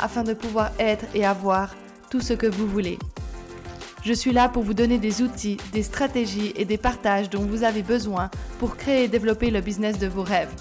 [0.00, 1.74] afin de pouvoir être et avoir
[2.10, 2.98] tout ce que vous voulez.
[4.04, 7.64] Je suis là pour vous donner des outils, des stratégies et des partages dont vous
[7.64, 10.54] avez besoin pour créer et développer le business de vos rêves.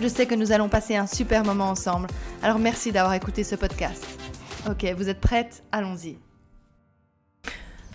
[0.00, 2.08] Je sais que nous allons passer un super moment ensemble,
[2.42, 4.04] alors merci d'avoir écouté ce podcast.
[4.68, 6.25] Ok, vous êtes prête Allons-y.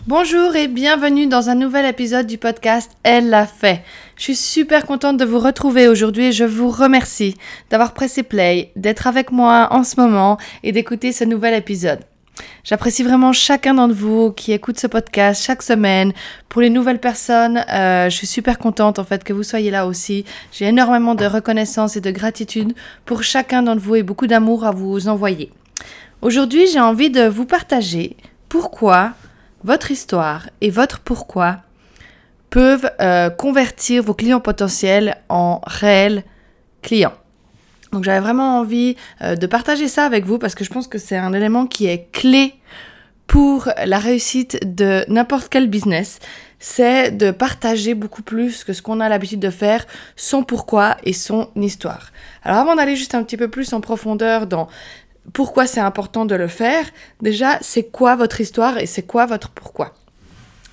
[0.07, 3.83] Bonjour et bienvenue dans un nouvel épisode du podcast Elle l'a fait.
[4.17, 7.37] Je suis super contente de vous retrouver aujourd'hui et je vous remercie
[7.69, 11.99] d'avoir pressé play, d'être avec moi en ce moment et d'écouter ce nouvel épisode.
[12.63, 16.13] J'apprécie vraiment chacun d'entre vous qui écoute ce podcast chaque semaine.
[16.49, 19.85] Pour les nouvelles personnes, euh, je suis super contente en fait que vous soyez là
[19.85, 20.25] aussi.
[20.51, 22.73] J'ai énormément de reconnaissance et de gratitude
[23.05, 25.51] pour chacun d'entre vous et beaucoup d'amour à vous envoyer.
[26.23, 28.17] Aujourd'hui, j'ai envie de vous partager
[28.49, 29.13] pourquoi
[29.63, 31.57] votre histoire et votre pourquoi
[32.49, 36.23] peuvent euh, convertir vos clients potentiels en réels
[36.81, 37.13] clients.
[37.91, 40.97] Donc j'avais vraiment envie euh, de partager ça avec vous parce que je pense que
[40.97, 42.55] c'est un élément qui est clé
[43.27, 46.19] pour la réussite de n'importe quel business,
[46.59, 49.85] c'est de partager beaucoup plus que ce qu'on a l'habitude de faire,
[50.17, 52.11] son pourquoi et son histoire.
[52.43, 54.67] Alors avant d'aller juste un petit peu plus en profondeur dans
[55.33, 56.85] pourquoi c'est important de le faire,
[57.21, 59.93] déjà, c'est quoi votre histoire et c'est quoi votre pourquoi.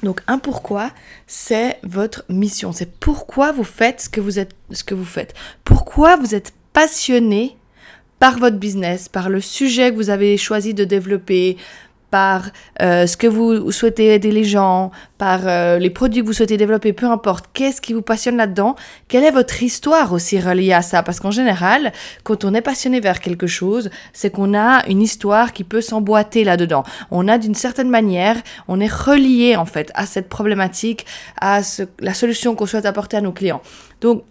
[0.03, 0.91] Donc un pourquoi,
[1.27, 4.21] c'est votre mission, c'est pourquoi vous faites ce que
[4.95, 5.35] vous faites.
[5.65, 7.57] Pourquoi vous êtes passionné
[8.19, 11.57] par votre business, par le sujet que vous avez choisi de développer,
[12.11, 16.33] par euh, ce que vous souhaitez aider les gens, par euh, les produits que vous
[16.33, 18.77] souhaitez développer, peu importe, qu'est-ce qui vous passionne là-dedans,
[19.09, 21.03] quelle est votre histoire aussi reliée à ça?
[21.03, 21.93] Parce qu'en général,
[22.25, 26.45] quand on est passionné vers quelque chose, c'est qu'on a une histoire qui peut s'emboîter
[26.45, 26.85] là-dedans.
[27.11, 28.37] On a d'une certaine manière,
[28.69, 31.05] on est relié en fait à cette problématique,
[31.41, 31.61] à
[32.01, 33.63] la solution qu'on souhaite apporter à nos clients.
[34.01, 34.25] Donc,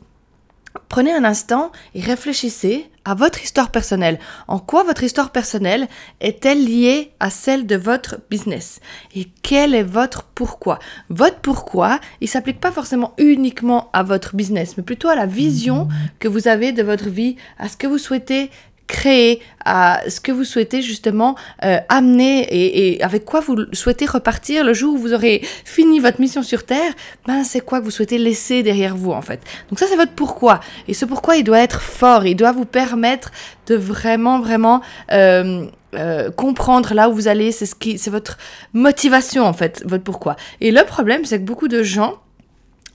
[0.89, 4.19] Prenez un instant et réfléchissez à votre histoire personnelle.
[4.49, 5.87] En quoi votre histoire personnelle
[6.19, 8.81] est-elle liée à celle de votre business?
[9.15, 10.79] Et quel est votre pourquoi?
[11.09, 15.87] Votre pourquoi, il s'applique pas forcément uniquement à votre business, mais plutôt à la vision
[16.19, 18.51] que vous avez de votre vie, à ce que vous souhaitez
[18.87, 24.63] créer, à ce que vous souhaitez justement euh, amener et, avec quoi vous souhaitez repartir
[24.63, 26.93] le jour où vous aurez fini votre mission sur Terre,
[27.27, 29.41] ben c'est quoi que vous souhaitez laisser derrière vous en fait.
[29.69, 30.61] Donc ça c'est votre pourquoi.
[30.87, 33.31] Et ce pourquoi il doit être fort, il doit vous permettre
[33.67, 34.81] de vraiment vraiment
[35.11, 35.65] euh,
[35.95, 38.37] euh, comprendre là où vous allez, c'est ce qui, c'est votre
[38.73, 40.37] motivation en fait, votre pourquoi.
[40.61, 42.15] Et le problème c'est que beaucoup de gens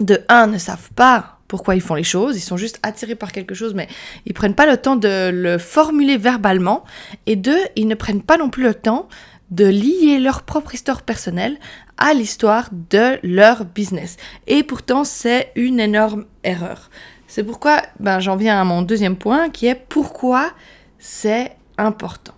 [0.00, 3.30] de un ne savent pas pourquoi ils font les choses, ils sont juste attirés par
[3.30, 3.86] quelque chose, mais
[4.24, 6.82] ils prennent pas le temps de le formuler verbalement.
[7.26, 9.06] Et deux, ils ne prennent pas non plus le temps
[9.50, 11.58] de lier leur propre histoire personnelle
[11.98, 14.16] à l'histoire de leur business.
[14.46, 16.88] Et pourtant, c'est une énorme erreur.
[17.26, 20.52] C'est pourquoi ben, j'en viens à mon deuxième point qui est pourquoi
[20.98, 22.32] c'est important.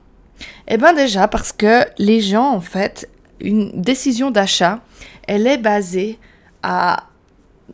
[0.67, 3.09] Eh bien déjà parce que les gens, en fait,
[3.39, 4.81] une décision d'achat,
[5.29, 6.19] elle est basée
[6.65, 7.05] à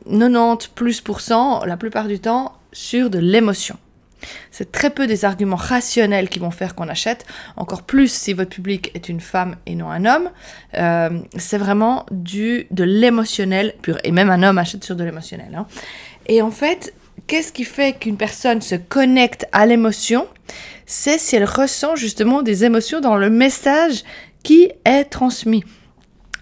[0.07, 1.03] 90 plus
[1.67, 3.77] la plupart du temps, sur de l'émotion.
[4.51, 7.25] C'est très peu des arguments rationnels qui vont faire qu'on achète,
[7.57, 10.31] encore plus si votre public est une femme et non un homme.
[10.77, 13.99] Euh, c'est vraiment du de l'émotionnel pur.
[14.05, 15.55] Et même un homme achète sur de l'émotionnel.
[15.57, 15.67] Hein.
[16.27, 16.93] Et en fait,
[17.27, 20.27] qu'est-ce qui fait qu'une personne se connecte à l'émotion?
[20.87, 24.05] C'est si elle ressent justement des émotions dans le message
[24.43, 25.65] qui est transmis.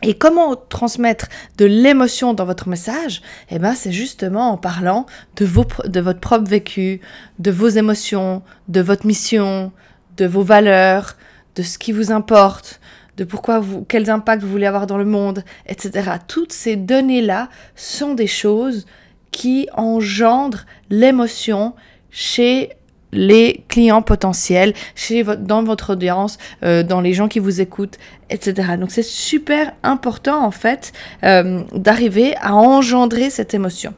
[0.03, 3.21] Et comment transmettre de l'émotion dans votre message?
[3.51, 7.01] Eh ben, c'est justement en parlant de, vos, de votre propre vécu,
[7.39, 9.73] de vos émotions, de votre mission,
[10.17, 11.17] de vos valeurs,
[11.57, 12.81] de ce qui vous importe,
[13.17, 16.13] de pourquoi vous, quels impacts vous voulez avoir dans le monde, etc.
[16.29, 18.87] Toutes ces données-là sont des choses
[19.33, 21.75] qui engendrent l'émotion
[22.11, 22.71] chez
[23.13, 27.99] les clients potentiels, chez votre, dans votre audience, euh, dans les gens qui vous écoutent,
[28.31, 28.77] etc.
[28.79, 30.93] Donc c'est super important en fait
[31.25, 33.95] euh, d'arriver à engendrer cette émotion.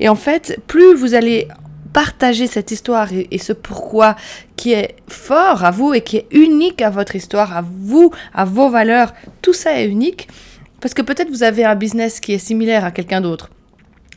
[0.00, 1.48] Et en fait, plus vous allez
[1.92, 4.16] partager cette histoire et, et, ce pourquoi
[4.56, 8.44] qui est fort à vous et qui est unique à votre histoire, à vous, à
[8.44, 10.28] vos valeurs, tout ça est unique.
[10.80, 13.50] Parce que peut-être vous avez un business qui est similaire à quelqu'un d'autre.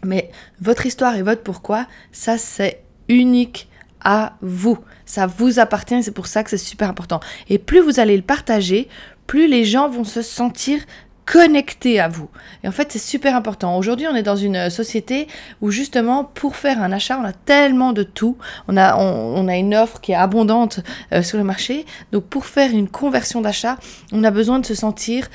[0.03, 3.69] Mais votre histoire et votre pourquoi, ça c'est unique
[4.07, 4.79] à vous.
[5.05, 7.19] Ça vous appartient, c'est pour ça que c'est super important.
[7.49, 8.87] Et plus vous allez le partager,
[9.27, 10.79] plus les gens vont se sentir
[11.25, 12.29] connectés à vous.
[12.63, 13.77] Et en fait, c'est super important.
[13.77, 15.27] Aujourd'hui, on est dans une société
[15.59, 18.37] où justement, pour faire un achat, on a tellement de tout.
[18.69, 20.79] On a, on, a une offre qui est abondante
[21.11, 21.85] euh, sur le marché.
[22.13, 23.77] Donc, pour faire une conversion d'achat,
[24.13, 25.27] on a besoin de se sentir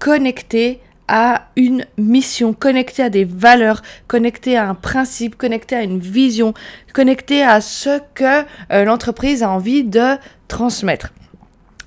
[0.00, 5.98] connecté à une mission, connecté à des valeurs, connecté à un principe, connecté à une
[5.98, 6.54] vision,
[6.92, 10.16] connecté à ce que euh, l'entreprise a envie de
[10.46, 11.12] transmettre.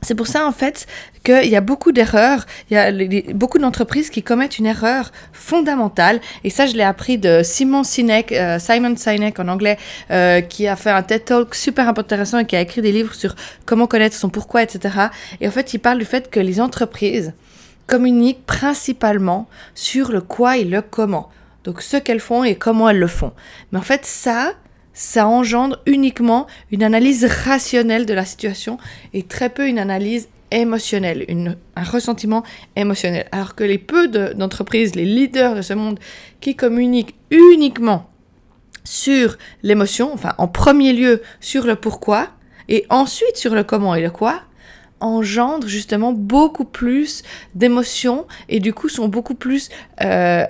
[0.03, 0.87] C'est pour ça, en fait,
[1.23, 2.91] qu'il y a beaucoup d'erreurs, il y a
[3.35, 8.31] beaucoup d'entreprises qui commettent une erreur fondamentale, et ça, je l'ai appris de Simon Sinek,
[8.31, 9.77] euh, Simon Sinek en anglais,
[10.09, 13.13] euh, qui a fait un TED Talk super intéressant et qui a écrit des livres
[13.13, 13.35] sur
[13.67, 14.95] comment connaître son pourquoi, etc.
[15.39, 17.33] Et en fait, il parle du fait que les entreprises
[17.87, 21.29] communiquent principalement sur le quoi et le comment.
[21.63, 23.33] Donc, ce qu'elles font et comment elles le font.
[23.71, 24.53] Mais en fait, ça,
[24.93, 28.77] ça engendre uniquement une analyse rationnelle de la situation
[29.13, 31.25] et très peu une analyse émotionnelle,
[31.75, 32.43] un ressentiment
[32.75, 33.27] émotionnel.
[33.31, 35.99] Alors que les peu d'entreprises, les leaders de ce monde
[36.41, 38.09] qui communiquent uniquement
[38.83, 42.29] sur l'émotion, enfin en premier lieu sur le pourquoi,
[42.67, 44.41] et ensuite sur le comment et le quoi,
[45.01, 47.23] engendre justement beaucoup plus
[47.55, 49.69] d'émotions et du coup sont beaucoup plus
[50.03, 50.45] euh,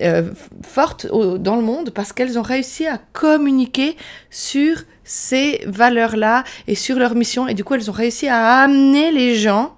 [0.00, 0.30] euh,
[0.62, 3.96] fortes dans le monde parce qu'elles ont réussi à communiquer
[4.30, 9.12] sur ces valeurs-là et sur leur mission et du coup elles ont réussi à amener
[9.12, 9.76] les gens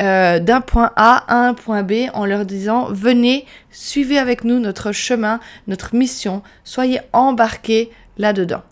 [0.00, 4.58] euh, d'un point A à un point B en leur disant venez, suivez avec nous
[4.58, 8.62] notre chemin, notre mission, soyez embarqués là-dedans.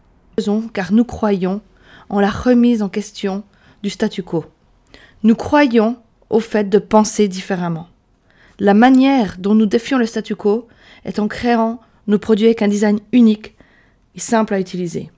[0.73, 1.61] Car nous croyons
[2.09, 3.45] en la remise en question
[3.83, 4.47] du statu quo.
[5.23, 5.97] Nous croyons
[6.31, 7.89] au fait de penser différemment.
[8.59, 10.69] La manière dont nous défions le statu quo
[11.05, 13.55] est en créant nos produits avec un design unique
[14.15, 15.11] et simple à utiliser.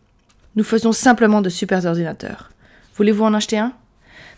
[0.57, 2.51] Nous faisons simplement de super ordinateurs.
[2.97, 3.73] Voulez-vous en acheter un?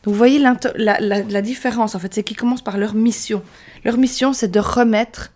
[0.05, 0.57] Vous voyez la,
[1.01, 3.43] la, différence en fait, c'est qu'ils commencent par leur mission.
[3.85, 5.33] Leur mission c'est de remettre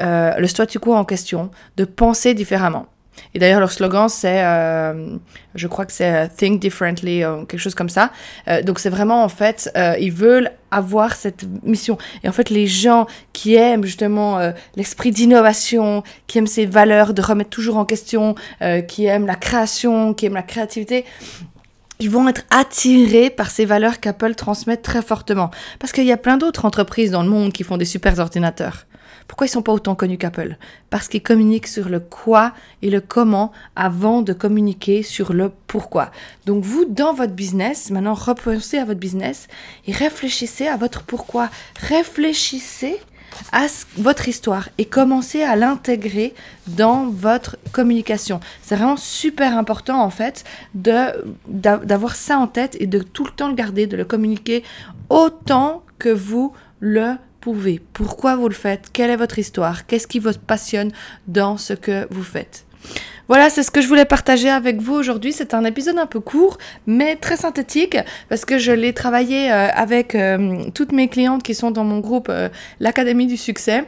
[0.00, 2.86] euh, le statu quo en question, de penser différemment.
[3.34, 5.16] Et d'ailleurs, leur slogan, c'est, euh,
[5.54, 8.10] je crois que c'est euh, Think Differently, ou quelque chose comme ça.
[8.48, 11.98] Euh, donc, c'est vraiment, en fait, ils veulent avoir cette mission.
[12.22, 14.38] Et en fait, les gens qui aiment justement
[14.76, 18.36] l'esprit d'innovation, qui aiment ces valeurs de remettre toujours en question,
[18.86, 21.04] qui aiment la création, qui aiment la créativité,
[22.00, 25.50] ils vont être attirés par ces valeurs qu'Apple transmet très fortement.
[25.78, 28.86] Parce qu'il y a plein d'autres entreprises dans le monde qui font des super ordinateurs.
[29.28, 30.56] Pourquoi ils sont pas autant connus qu'Apple?
[30.88, 32.52] Parce qu'ils communiquent sur le quoi
[32.82, 36.10] et le comment avant de communiquer sur le pourquoi.
[36.46, 39.46] Donc vous, dans votre business, maintenant repensez à votre business
[39.86, 41.48] et réfléchissez à votre pourquoi.
[41.80, 42.98] Réfléchissez
[43.52, 43.66] à
[43.96, 46.34] votre histoire et commencez à l'intégrer
[46.66, 48.40] dans votre communication.
[48.62, 50.44] C'est vraiment super important en fait
[50.74, 54.62] d'avoir ça en tête et de tout le temps le garder, de le communiquer
[55.08, 60.18] autant que vous le pouvez, pourquoi vous le faites, quelle est votre histoire, qu'est-ce qui
[60.18, 60.92] vous passionne
[61.26, 62.66] dans ce que vous faites?
[63.30, 65.32] Voilà, c'est ce que je voulais partager avec vous aujourd'hui.
[65.32, 67.96] C'est un épisode un peu court, mais très synthétique,
[68.28, 72.00] parce que je l'ai travaillé euh, avec euh, toutes mes clientes qui sont dans mon
[72.00, 72.48] groupe, euh,
[72.80, 73.84] l'Académie du Succès.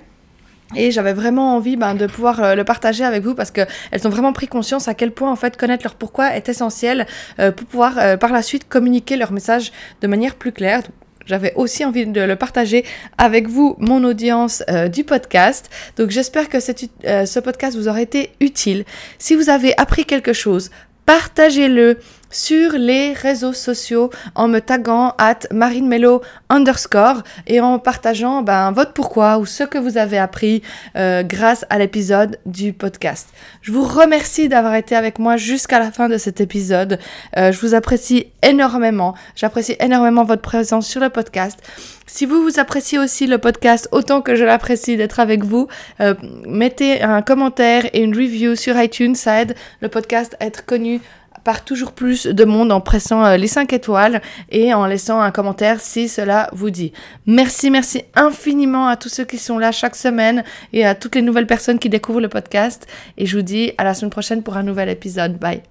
[0.76, 4.32] Et j'avais vraiment envie ben, de pouvoir le partager avec vous parce qu'elles ont vraiment
[4.32, 8.32] pris conscience à quel point en fait connaître leur pourquoi est essentiel pour pouvoir par
[8.32, 10.82] la suite communiquer leur message de manière plus claire
[11.26, 12.84] j'avais aussi envie de le partager
[13.18, 15.70] avec vous, mon audience euh, du podcast.
[15.96, 16.58] Donc j'espère que
[17.06, 18.84] euh, ce podcast vous aura été utile.
[19.18, 20.70] Si vous avez appris quelque chose,
[21.06, 21.98] partagez-le
[22.32, 28.92] sur les réseaux sociaux en me taguant at marinemelo underscore et en partageant ben, votre
[28.92, 30.62] pourquoi ou ce que vous avez appris
[30.96, 33.28] euh, grâce à l'épisode du podcast.
[33.60, 36.98] Je vous remercie d'avoir été avec moi jusqu'à la fin de cet épisode.
[37.36, 39.14] Euh, je vous apprécie énormément.
[39.36, 41.60] J'apprécie énormément votre présence sur le podcast.
[42.06, 45.68] Si vous vous appréciez aussi le podcast autant que je l'apprécie d'être avec vous,
[46.00, 46.14] euh,
[46.46, 49.14] mettez un commentaire et une review sur iTunes.
[49.14, 51.00] Ça aide le podcast à être connu
[51.44, 55.30] par toujours plus de monde en pressant euh, les 5 étoiles et en laissant un
[55.30, 56.92] commentaire si cela vous dit.
[57.26, 61.22] Merci, merci infiniment à tous ceux qui sont là chaque semaine et à toutes les
[61.22, 62.86] nouvelles personnes qui découvrent le podcast.
[63.18, 65.38] Et je vous dis à la semaine prochaine pour un nouvel épisode.
[65.38, 65.62] Bye.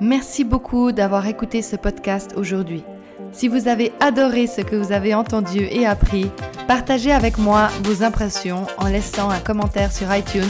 [0.00, 2.82] Merci beaucoup d'avoir écouté ce podcast aujourd'hui.
[3.32, 6.30] Si vous avez adoré ce que vous avez entendu et appris,
[6.68, 10.42] partagez avec moi vos impressions en laissant un commentaire sur iTunes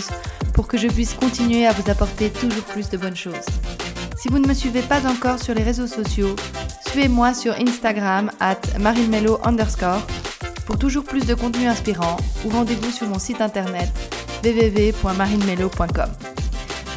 [0.55, 3.47] pour que je puisse continuer à vous apporter toujours plus de bonnes choses.
[4.17, 6.35] Si vous ne me suivez pas encore sur les réseaux sociaux,
[6.87, 8.61] suivez-moi sur Instagram at
[9.45, 10.07] underscore
[10.65, 13.91] pour toujours plus de contenu inspirant ou rendez-vous sur mon site internet
[14.43, 16.11] www.marinemelo.com.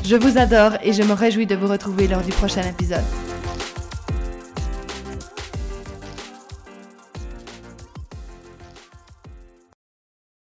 [0.03, 3.03] Je vous adore et je me réjouis de vous retrouver lors du prochain épisode.